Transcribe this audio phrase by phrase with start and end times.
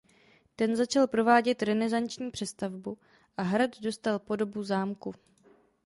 [0.55, 2.97] Ten začal provádět renesanční přestavbu
[3.37, 5.15] a hrad dostal podobu zámku.